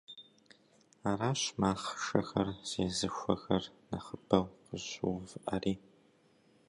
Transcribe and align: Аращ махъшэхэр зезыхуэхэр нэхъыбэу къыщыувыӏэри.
Аращ 1.09 1.41
махъшэхэр 1.59 2.47
зезыхуэхэр 2.69 3.63
нэхъыбэу 3.89 4.45
къыщыувыӏэри. 4.65 5.73